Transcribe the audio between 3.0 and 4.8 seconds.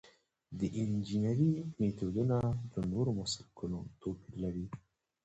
مسلکونو توپیر لري.